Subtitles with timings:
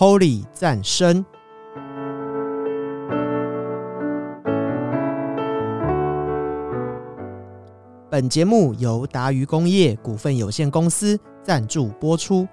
[0.00, 1.22] Holy 赞生。
[8.08, 12.48] 本节目由达渝工业股份有限公司赞助播出。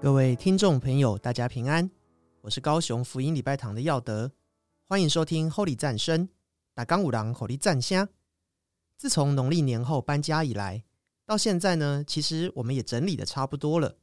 [0.00, 1.90] 各位听众朋友，大家平安，
[2.42, 4.30] 我是高雄福音礼拜堂的耀德，
[4.86, 6.28] 欢迎收听 Holy 赞声。
[6.72, 8.08] 打刚五郎 Holy 赞香。
[9.02, 10.84] 自从农历年后搬家以来，
[11.26, 13.98] 到现在呢，其实我们也整理的差不多了。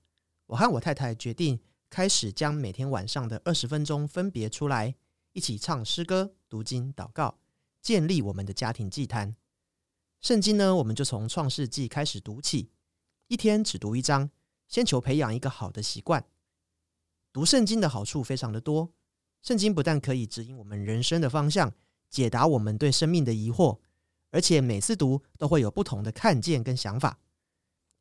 [0.48, 1.62] 我和我太太决定。
[1.90, 4.94] 开始将每天晚上的二十分钟分别出来，
[5.32, 7.40] 一起唱诗歌、读经、祷告，
[7.82, 9.38] 建立我们的家庭祭坛。
[10.20, 12.70] 圣经呢，我们就从创世纪开始读起，
[13.28, 14.30] 一天只读一章，
[14.68, 16.26] 先求培养一个好的习惯。
[17.32, 18.94] 读圣经的好处非常的多，
[19.42, 21.74] 圣经不但可以指引我们人生的方向，
[22.10, 23.80] 解答我们对生命的疑惑，
[24.32, 27.20] 而且每次读都会有不同的看见跟想法。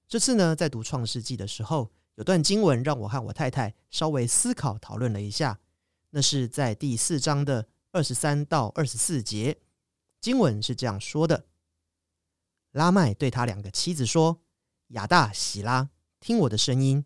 [0.07, 1.91] 这次呢，在读创世纪的时候。
[2.19, 5.61] 有段经文让我和我太太稍微思考讨论了一下，
[6.11, 9.61] 那是在第四章的二十三到二十四节，
[10.21, 11.47] 经文是这样说的：
[12.73, 14.41] 拉麦对他两个妻子说
[14.95, 17.05] ：“亚大、喜拉，听我的声音。”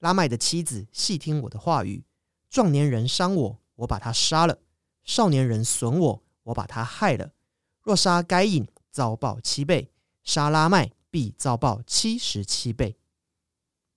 [0.00, 2.04] 拉麦的妻子细听我的话语。
[2.50, 4.56] 壮年人伤我，我把他杀了；
[5.04, 7.30] 少年人损我，我把他害了。
[7.82, 9.88] 若杀该隐，遭报七倍；
[10.22, 12.96] 杀拉麦，必遭报七十七倍。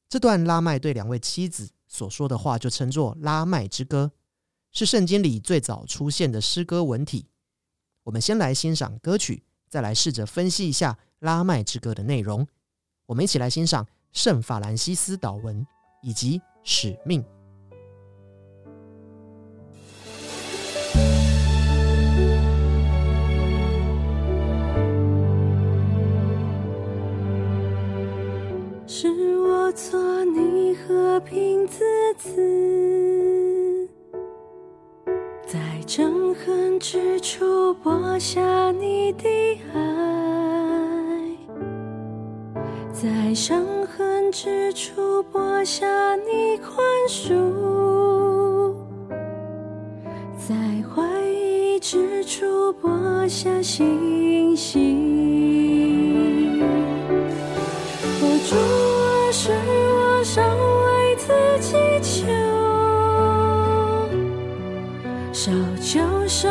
[0.09, 4.11] 这段拉麦对两位妻子所说的话，就称作《拉麦之歌》，
[4.71, 7.27] 是圣经里最早出现的诗歌文体。
[8.03, 12.47] 我们先来欣赏歌曲，再来试着分析一下《拉麦之歌》的内容。
[13.07, 15.65] 我们一起来欣赏圣法兰西斯祷文
[16.01, 17.34] 以及使命。
[29.75, 31.83] 做你和平之
[32.17, 33.89] 子，
[35.45, 39.27] 在憎恨之处播下你的
[39.73, 39.81] 爱，
[42.93, 46.77] 在伤痕之处播下你宽
[47.09, 48.73] 恕，
[50.37, 50.55] 在
[50.87, 56.34] 怀疑之处播下信心。
[59.45, 61.27] 是我尚为自
[61.59, 62.25] 己求，
[65.31, 66.49] 少求少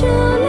[0.00, 0.39] 求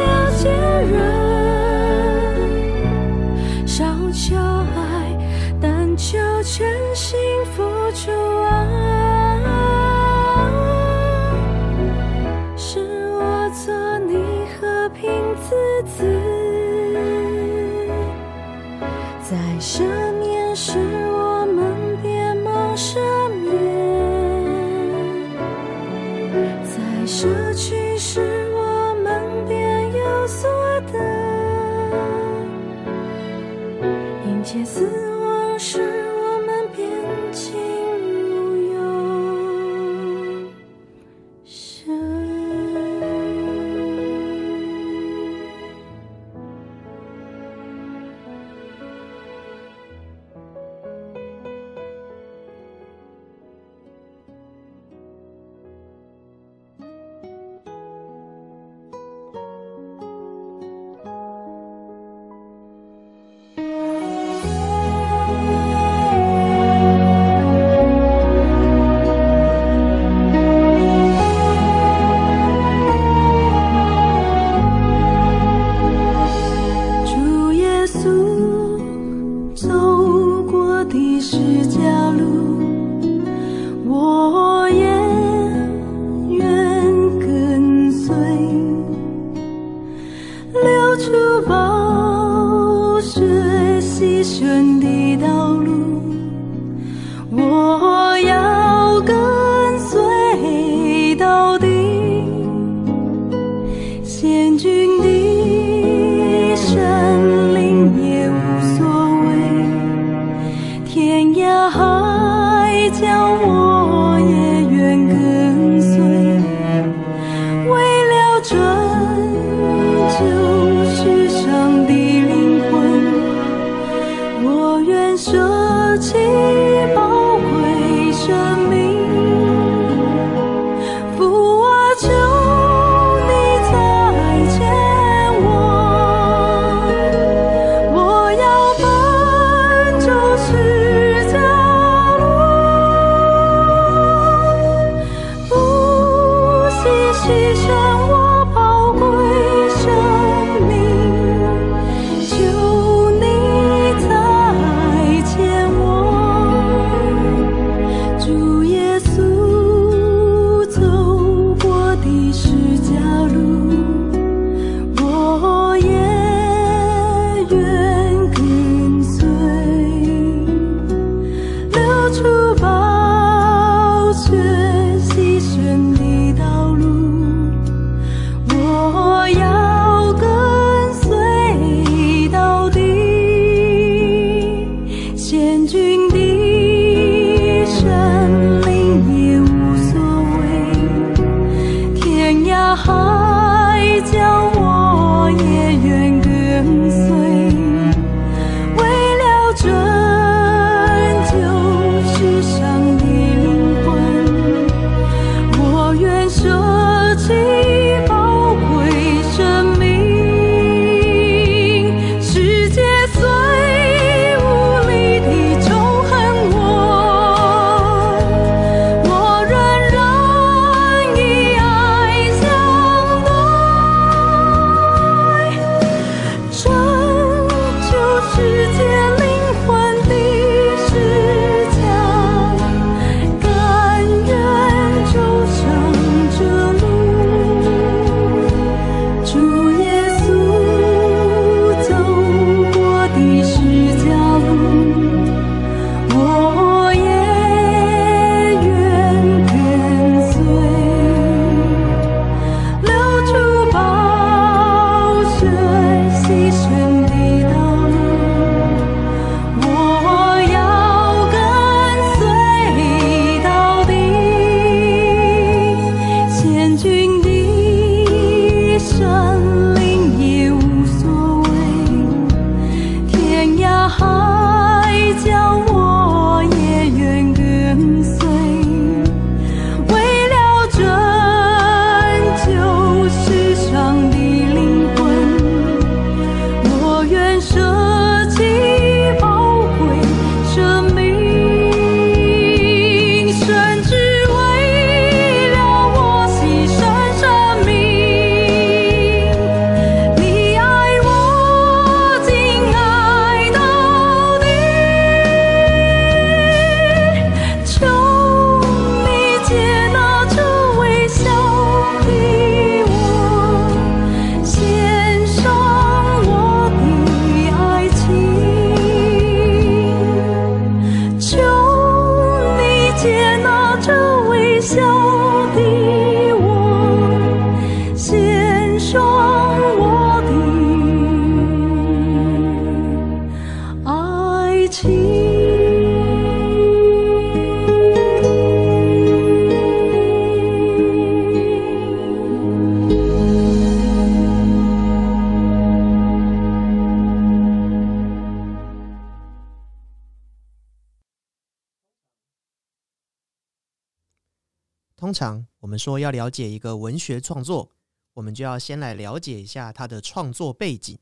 [354.95, 357.69] 通常我们说要了解一个文学创作，
[358.13, 360.97] 我们就要先来了解一下它的创作背景。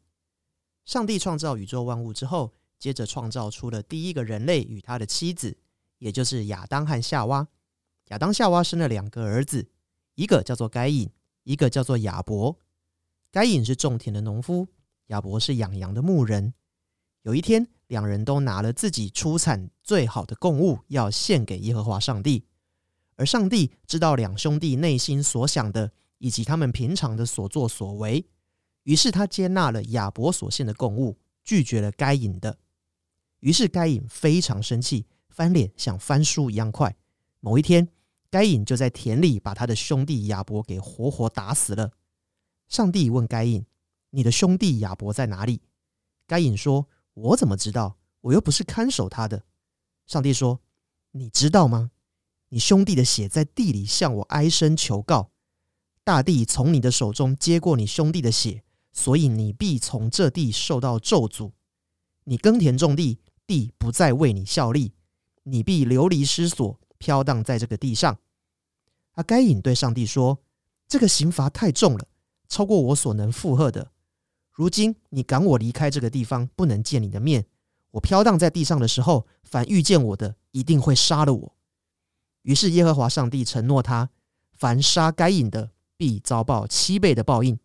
[0.86, 5.58] 上帝创造宇宙万物之后，接着创造出了第一个人类与他的妻子，
[5.98, 7.48] 也就是亚当和夏娃。
[8.08, 9.70] 亚当、夏娃生了两个儿子，
[10.16, 11.10] 一个叫做该隐，
[11.44, 12.58] 一个叫做亚伯。
[13.32, 14.68] 该隐是种田的农夫，
[15.08, 16.54] 亚伯是养羊的牧人。
[17.24, 22.46] 有一天，两人都拿了自己出产最好的供物，要献给耶和华上帝。
[23.18, 28.26] 而上帝知道两兄弟内心所想的，以及他们平常的所作所为，
[28.84, 32.58] 于是他接纳了亚伯所献的供物，拒绝了该隐的。
[33.40, 36.96] 于是该隐非常生气，翻脸像翻书一样快。
[37.40, 37.88] 某一天，
[38.30, 41.92] 该隐就在田里把他的兄弟亚伯给活活打死了。
[42.68, 43.66] 上帝问该隐
[44.12, 45.62] ：“你的兄弟亚伯在哪里？”
[46.28, 47.98] 该隐说：“我怎么知道？
[48.22, 49.44] 我又不是看守他的。”
[50.06, 50.60] 上帝说
[51.12, 51.92] ：“你知道吗？
[52.50, 55.32] 你兄弟的血在地里向我哀声求告，
[56.04, 61.52] 大地从你的手中接过你兄弟的血，所以你必从这地受到咒诅。
[62.24, 63.20] 你耕田种地，
[63.50, 64.94] 地不再为你效力，
[65.42, 68.20] 你必流离失所，飘荡在这个地上。”
[69.18, 70.38] 啊，该隐对上帝说
[70.88, 72.08] ：“这个刑罚太重了，
[72.48, 73.92] 超过我所能负荷的。
[74.52, 77.48] 如今你赶我离开这个地方，不能见你的面。
[77.92, 81.56] 我飘荡在地上的时候，凡遇见我的，一定会杀了我。”
[82.44, 84.12] 于是耶和华上帝承诺他：
[84.54, 87.60] 凡杀该隐的，必遭报七倍的报应，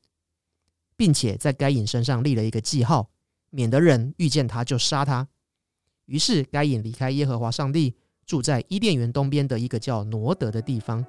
[0.96, 3.10] 并且在该隐身上立了一个记号，
[3.50, 5.28] 免得人遇见他就杀他。
[6.06, 7.94] 于是该隐离开耶和华上帝，
[8.26, 11.04] 住在伊甸园东边的一个叫挪德的地方。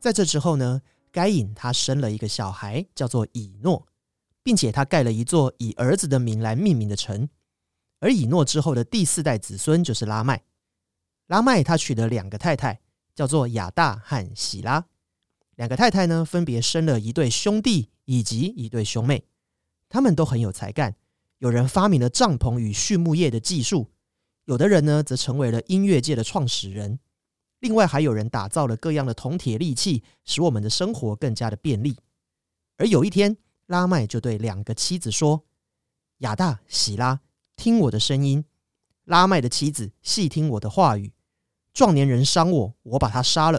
[0.00, 3.86] 在这之后呢，该隐他生了一个小孩，叫做以诺，
[4.42, 7.28] 并且他盖了一座以儿子的名来命名的城。
[8.00, 10.42] 而以诺之后的第四代子孙就是拉麦。
[11.28, 12.80] 拉麦他娶了两个太太，
[13.14, 14.86] 叫做亚大和喜拉。
[15.56, 19.24] 两个太太呢，分别生了一对兄弟以及一对兄妹，
[19.88, 20.96] 他们都很有才干。
[21.38, 23.90] 有人发明了帐篷与畜牧业的技术，
[24.46, 26.98] 有的人呢，则成为了音乐界的创始人。
[27.60, 31.96] 另外还有人打造了各样的铜铁利器，使我们的生活更加的便利。
[32.76, 35.46] 而有一天，拉麦就对两个妻子说
[36.20, 37.20] ：“亚大、喜拉，
[37.56, 38.44] 听我的声音；
[39.04, 41.13] 拉麦的妻子，细听我的话语。
[41.74, 43.58] 壮年人伤我，我把他杀了；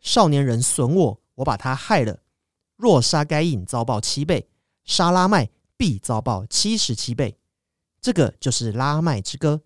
[0.00, 2.18] 少年人损我，我把他害了。
[2.76, 4.48] 若杀该隐，遭报七倍；
[4.84, 7.38] 杀拉麦，必遭报七十七倍。”
[8.02, 9.62] 这个就是拉麦之歌。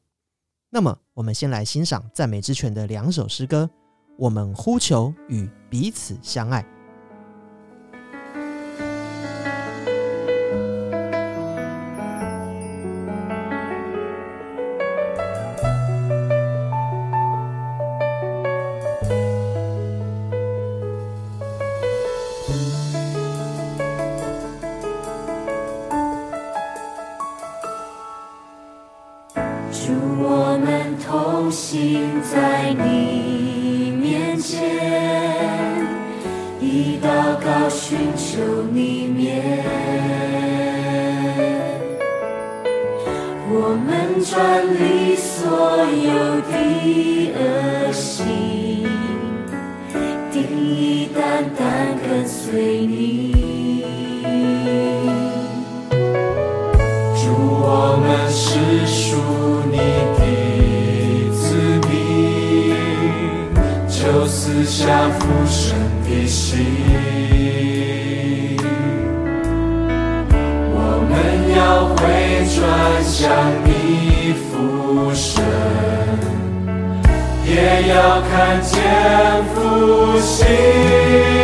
[0.68, 3.70] 那么，我们先来欣赏赞美之泉的两首诗歌。
[4.18, 6.75] 我们呼求与彼此相爱。
[73.06, 73.30] 向
[73.64, 75.40] 你俯身，
[77.44, 78.74] 也要看见
[79.54, 81.35] 复兴。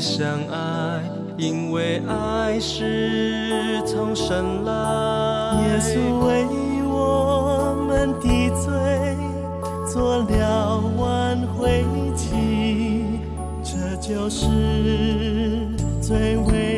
[0.00, 1.02] 相爱，
[1.36, 4.72] 因为爱是从神来。
[5.62, 6.44] 耶稣为
[6.86, 9.16] 我们的罪
[9.92, 13.20] 做了挽回祭，
[13.62, 14.46] 这就是
[16.00, 16.73] 最为。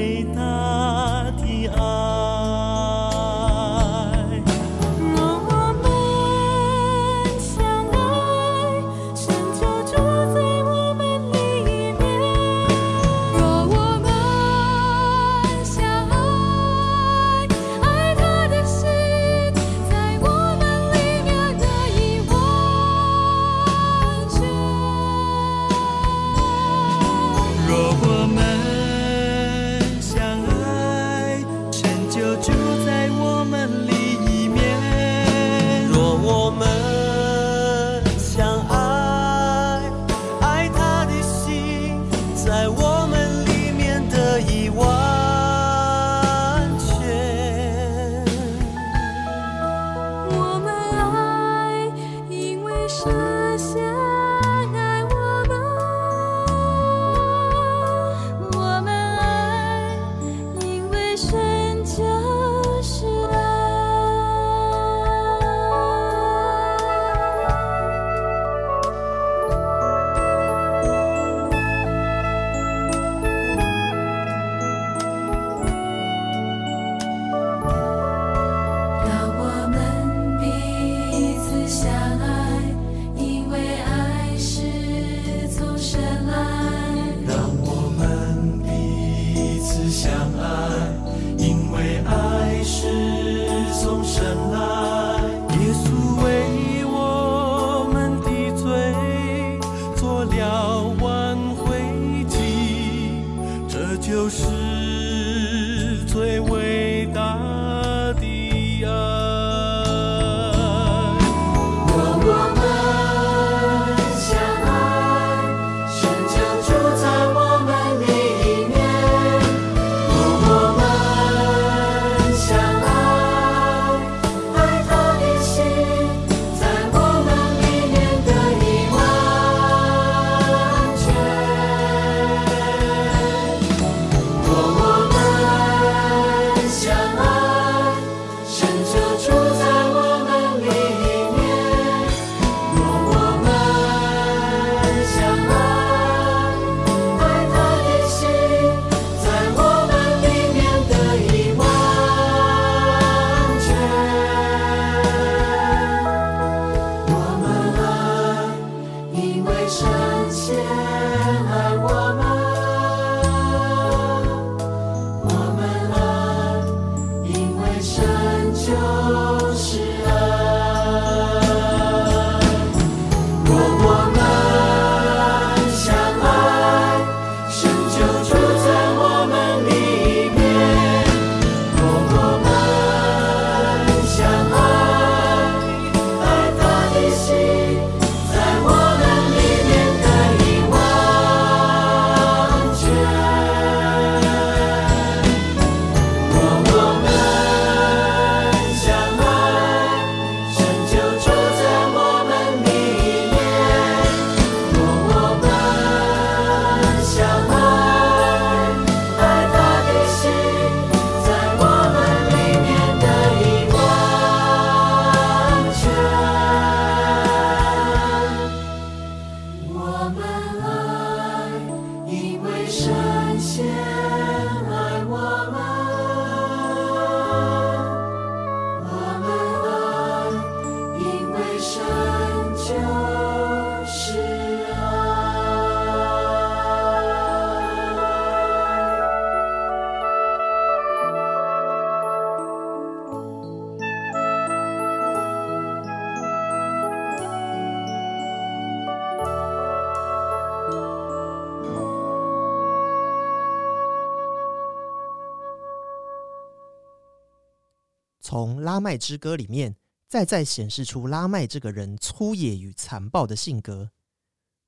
[258.37, 263.93] 从拉麦之歌里面，再再显示出拉麦这个人粗野与残暴的性格。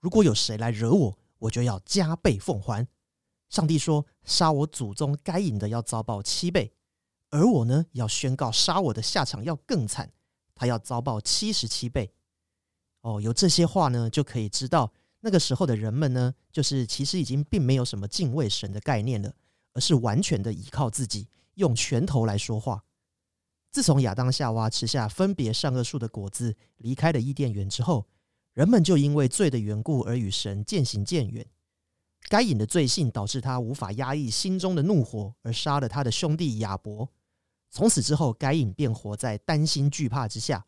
[0.01, 2.89] 如果有谁来惹我，我就要加倍奉还。
[3.51, 6.73] 上帝说，杀我祖宗该隐的要遭报七倍，
[7.29, 10.11] 而我呢，要宣告杀我的下场要更惨，
[10.55, 12.11] 他要遭报七十七倍。
[13.03, 19.35] 哦，有这些话呢，就可以知道那个时候的人们呢，就是其实已经并没有什么敬畏神的概念了，
[19.75, 22.83] 而是完全的依靠自己，用拳头来说话。
[23.71, 28.07] 自从亚当夏娃吃下分别善恶树的果子，离开了伊甸园之后，
[28.55, 31.47] 人们就因为罪的缘故而与神渐行渐远。
[32.29, 37.09] 该隐的罪性导致他无法压抑心中的怒火，而杀了他的兄弟亚伯。
[37.71, 40.65] 从此之后，该隐便活在担心惧怕之下。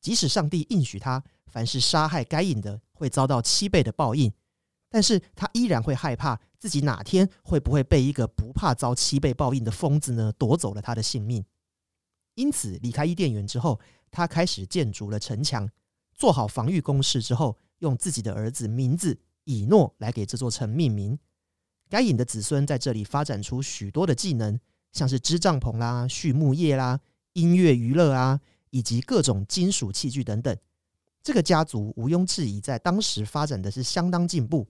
[0.00, 4.32] 即使上帝应许他，凡是杀害该隐的会遭到七倍的报应，
[4.90, 11.44] 但是他依然会害怕自己哪天会不会被一个不怕遭七倍报应的疯子呢夺走了他的性命。
[12.34, 13.78] 因此，离开伊甸园之后，
[14.10, 15.68] 他开始建筑了城墙，
[16.14, 21.18] 做好防御工事之后，用自己的儿子名字以诺来给这座城命名。
[21.88, 24.58] 该隐的子孙在这里发展出许多的技能，
[24.92, 27.00] 像是织帐篷啦、畜牧业啦、
[27.34, 30.56] 音乐娱乐啊，以及各种金属器具等等。
[31.22, 34.66] 这个家族毋庸置疑在当时发展的是相当进步。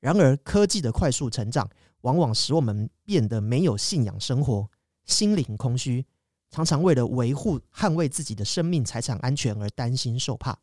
[0.00, 1.68] 然而，科技的快速成长，
[2.02, 4.68] 往往使我们变得没有信仰生活，
[5.04, 6.06] 心灵空虚。
[6.50, 10.58] 常常为了维护、捍卫自己的生命财产安全而担心受怕。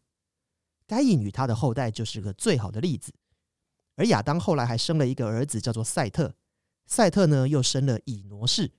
[0.85, 3.13] 该隐与他的后代就是个最好的例子。
[3.95, 6.35] 而亚当后来还生了一个儿子，叫做赛特。
[6.85, 8.71] 赛特呢，又生了以挪士。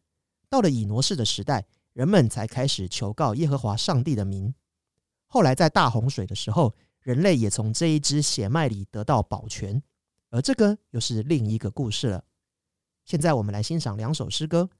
[0.49, 4.55] 到了以挪士的时代，人们才开始求告耶和华上帝的名。
[5.27, 9.83] 后来在大洪水的时候，人类也从这一支血脉里得到保全。
[10.31, 12.25] 而这个又是另一个故事了。
[13.05, 14.71] 现在我们来欣赏两首诗歌：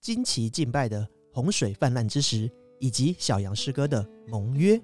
[0.00, 1.08] 惊奇敬拜的。
[1.32, 4.80] 洪水泛滥之时，以及小杨诗歌的盟约。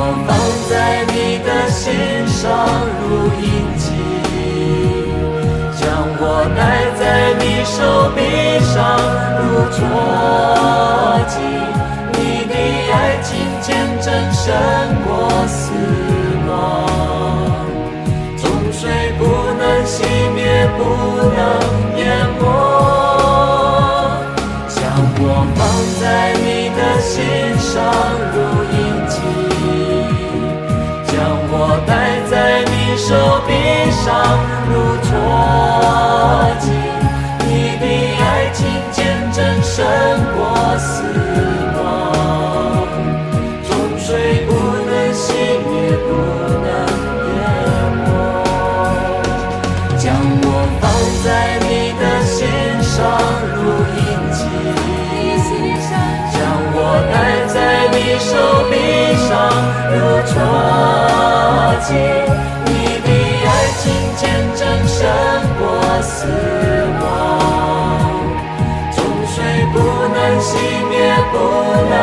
[0.00, 0.30] 我放
[0.70, 0.72] 在
[1.12, 1.84] 你的心
[2.28, 2.38] 上
[3.02, 3.04] 如
[3.42, 3.44] 印
[3.76, 3.84] 记，
[5.74, 5.82] 将
[6.20, 6.22] 我
[6.54, 6.58] 戴
[7.00, 7.02] 在
[7.40, 7.76] 你手
[8.14, 8.18] 臂
[8.62, 8.76] 上
[9.38, 9.42] 如
[9.74, 9.78] 坐
[11.26, 11.34] 骑。
[12.14, 12.54] 你的
[12.92, 12.94] 爱
[13.24, 13.28] 情
[13.60, 13.66] 见
[14.00, 14.46] 证胜
[15.04, 15.08] 过
[15.48, 15.58] 死
[16.48, 16.50] 亡，
[18.36, 18.80] 总水
[19.18, 19.20] 不
[19.58, 19.96] 能熄
[20.32, 20.38] 灭，
[20.78, 20.80] 不
[21.34, 21.38] 能
[21.98, 22.00] 淹
[22.38, 22.42] 没。
[24.68, 24.78] 将
[25.20, 25.22] 我
[25.56, 25.60] 放
[26.00, 26.02] 在
[26.38, 26.47] 你
[32.98, 33.14] 手
[33.46, 33.52] 臂
[33.92, 34.06] 上
[34.68, 34.72] 如
[35.06, 35.08] 坐
[36.60, 36.64] 骑。
[37.46, 37.84] 你的
[38.20, 38.22] 爱
[38.52, 38.58] 情
[38.90, 38.98] 见
[39.32, 39.76] 证胜
[40.34, 40.38] 过
[40.76, 40.86] 死
[41.78, 41.80] 亡，
[43.62, 44.50] 总水不
[44.84, 45.24] 能熄
[45.64, 45.72] 灭，
[46.04, 46.08] 不
[46.64, 46.66] 能
[47.24, 47.36] 淹
[48.04, 48.06] 没。
[49.96, 50.04] 将
[50.42, 50.46] 我
[50.80, 50.84] 放
[51.24, 51.26] 在
[51.62, 51.70] 你
[52.00, 52.36] 的心
[52.82, 52.92] 上
[53.54, 53.56] 如
[53.96, 53.98] 印
[54.34, 54.38] 记，
[56.34, 56.36] 将
[56.74, 56.76] 我
[57.12, 57.56] 戴在
[57.94, 58.28] 你手
[58.68, 58.72] 臂
[59.28, 59.30] 上
[59.88, 59.96] 如
[60.26, 60.34] 坐
[61.86, 61.88] 骑。
[64.98, 65.06] 胜
[65.60, 65.62] 过
[66.02, 66.26] 死
[67.00, 67.06] 亡，
[68.90, 69.36] 总水
[69.72, 69.76] 不
[70.12, 70.50] 能熄
[70.88, 70.92] 灭，
[71.30, 71.34] 不
[71.88, 71.94] 能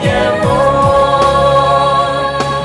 [0.00, 0.06] 淹
[0.40, 0.44] 没。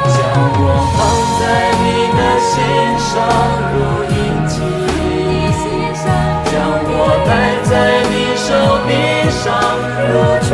[0.07, 0.15] 将
[0.55, 0.63] 我
[0.95, 0.97] 放
[1.37, 1.41] 在
[1.83, 2.51] 你的心
[2.97, 3.11] 上
[3.73, 3.75] 如
[4.13, 4.15] 印
[4.47, 4.55] 记，
[6.49, 6.55] 将
[6.87, 6.91] 我
[7.27, 7.29] 戴
[7.69, 7.71] 在
[8.07, 8.47] 你手
[8.87, 8.89] 臂
[9.43, 9.43] 上
[10.07, 10.11] 如
[10.47, 10.51] 坐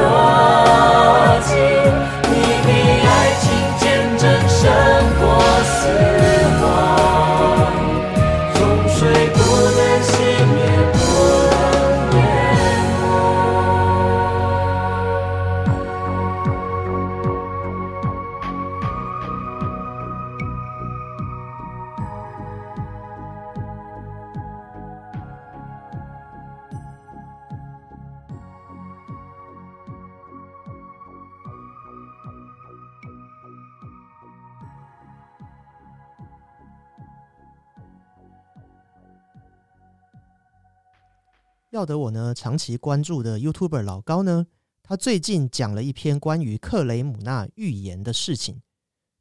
[41.79, 44.45] 要得我呢长期关注的 YouTuber 老高呢，
[44.83, 48.61] 他最近讲了一篇关于克雷姆纳预言的事情。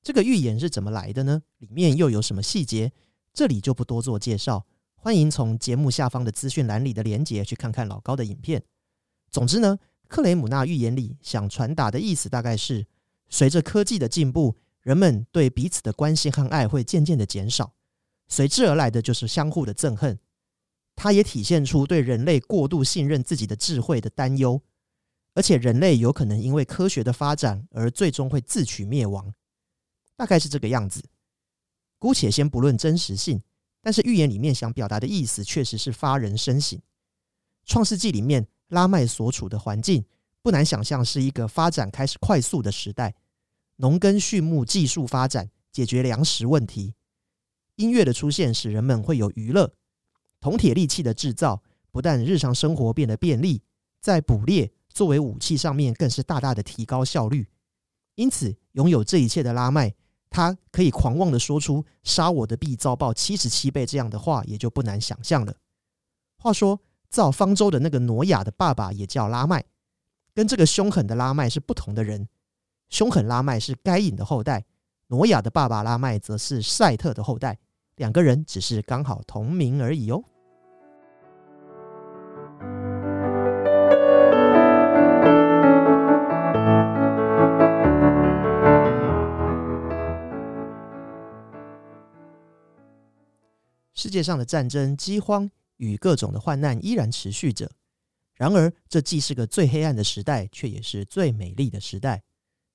[0.02, 1.42] 这个预言是怎么来的呢？
[1.58, 2.90] 里面又有什么细节？
[3.32, 8.60] 这里就不多做介绍，欢迎从节目下方的资讯栏里的连结去看看老高的影片。
[9.30, 9.78] 总之呢，
[10.08, 12.84] 克雷姆纳预言里想传达的意思大概是：
[13.28, 17.74] 随着科技的进步，人们对彼此的关心和爱会渐渐的减少，
[18.26, 20.18] 随之而来的就是相互的憎恨。
[21.00, 24.60] 它也体现出对人类过度信任自己的智慧的担忧，
[25.32, 29.32] 而且人类有可能因为科学的发展而最终会自取灭亡，
[30.16, 31.04] 大概是这个样子。
[32.00, 33.40] 姑且先不论真实性，
[33.80, 36.76] 但是预言里面想表达的意思确实是发人深省。
[37.64, 40.04] 创世纪里面拉麦所处的环境，
[40.42, 43.14] 不难想象是一个发展开始快速的时代，
[43.76, 46.94] 农耕畜牧技术发展，解决粮食问题，
[47.76, 49.72] 音乐的出现使人们会有娱乐。
[50.40, 53.62] 铜铁利器的制造，不但日常生活变得便利，
[54.00, 57.48] 在捕猎作为武器上面更是大大的提高效率。
[58.14, 59.94] 因此，拥有这一切的拉麦，
[60.28, 65.54] 他可以狂妄的说出“杀我的必遭报七十七倍”这样的话，也就不难想象了。
[66.38, 69.64] 话说，造方舟的那个挪亚的爸爸也叫拉麦，
[70.34, 72.28] 跟这个凶狠的拉麦是不同的人。
[72.88, 74.64] 凶狠拉麦是该隐的后代，
[75.08, 77.58] 挪亚的爸爸拉麦则是赛特的后代。
[77.98, 80.22] 两个人只是刚好同名而已哦。
[93.94, 97.68] 世界上的战争、饥荒与各种的患难依然持续着。
[98.36, 102.22] 然而，这既是个最黑暗的时代，却也是最美丽的时代。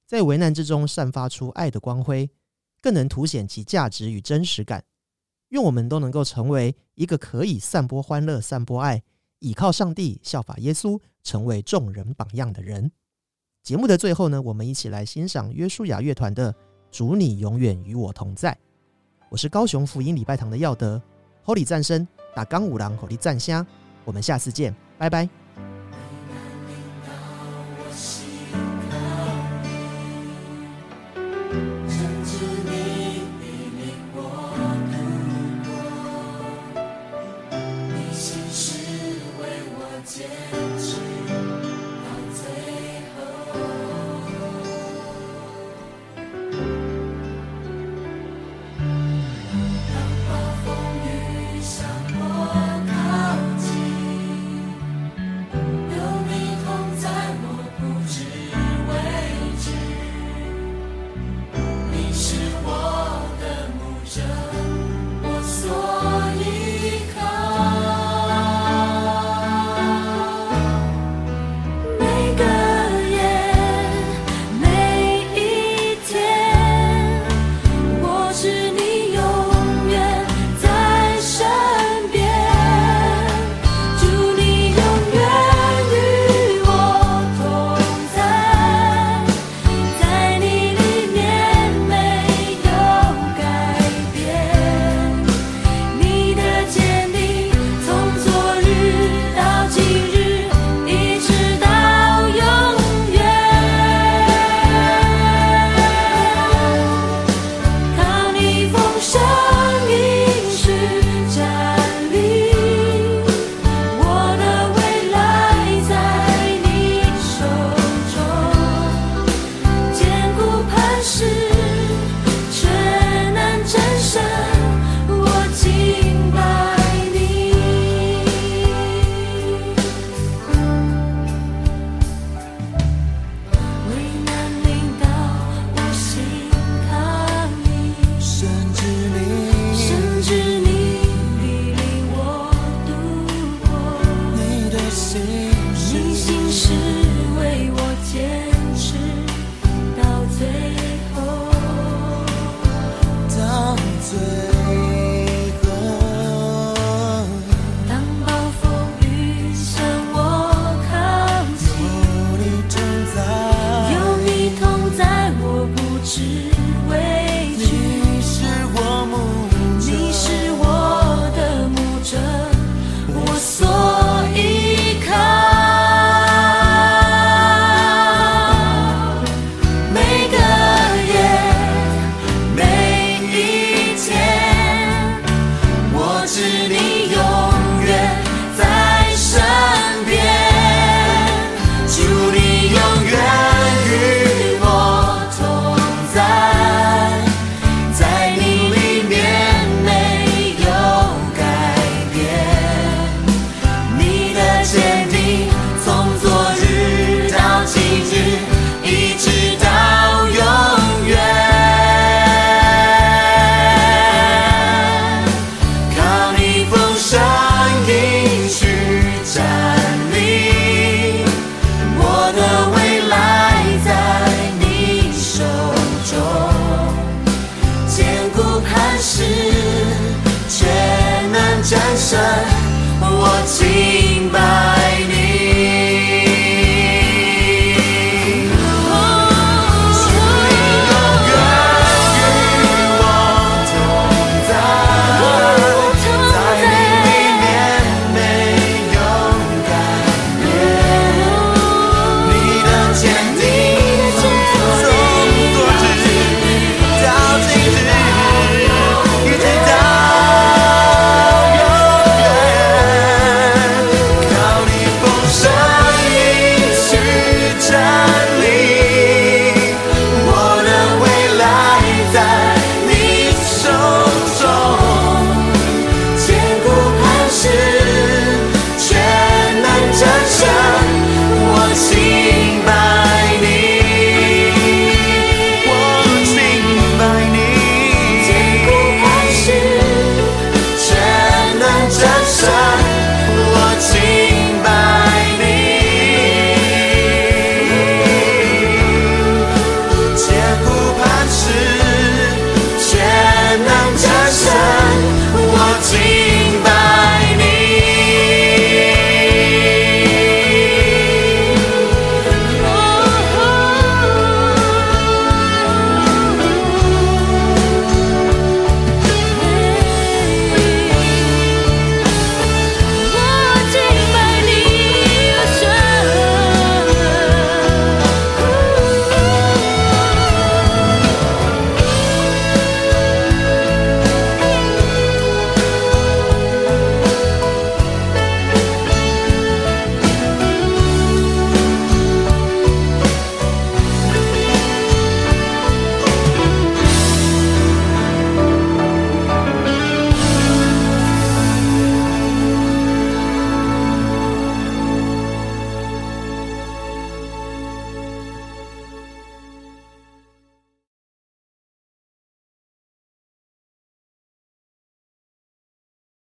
[0.06, 2.30] 在危难之中散发出爱的光辉，
[2.82, 4.84] 更能凸显其价值与真实感。
[5.54, 9.04] 愿我们都能够成为一个可以散播欢乐、散播爱、
[9.38, 12.92] 倚靠上帝、效法耶稣、成为众人榜样的人。
[13.62, 16.52] 节目的最后呢，我们一起来欣赏约书亚乐团的
[16.90, 18.52] 《主你永远与我同在》。
[19.30, 21.00] 我是高雄福音礼拜堂的耀德
[21.46, 23.66] ，Holy 战声打刚五郎，Holy 战虾。
[24.06, 25.43] 我们下次见，拜拜。